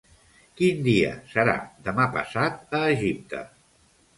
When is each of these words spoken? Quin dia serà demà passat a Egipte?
Quin 0.61 0.79
dia 0.87 1.11
serà 1.33 1.55
demà 1.89 2.07
passat 2.17 2.77
a 2.79 2.83
Egipte? 2.99 3.45